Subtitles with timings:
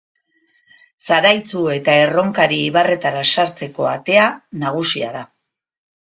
[1.09, 4.27] Zaraitzu eta Erronkari ibarretara sartzeko atea
[4.67, 5.25] nagusia da.